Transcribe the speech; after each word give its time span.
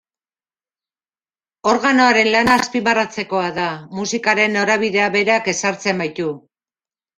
Organoaren 1.71 2.29
lana 2.37 2.55
azpimarratzekoa 2.63 3.45
da, 3.59 3.67
musikaren 4.01 4.59
norabidea 4.61 5.13
berak 5.19 5.53
ezartzen 5.57 6.05
baitu. 6.05 6.35